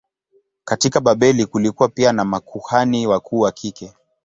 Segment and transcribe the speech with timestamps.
[0.63, 3.93] Katika Babeli kulikuwa pia na makuhani wakuu wa kike.